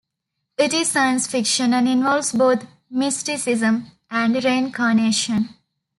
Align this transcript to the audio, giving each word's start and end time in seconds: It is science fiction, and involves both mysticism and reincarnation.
It 0.57 0.73
is 0.73 0.89
science 0.89 1.27
fiction, 1.27 1.75
and 1.75 1.87
involves 1.87 2.31
both 2.33 2.65
mysticism 2.89 3.91
and 4.09 4.33
reincarnation. 4.43 5.49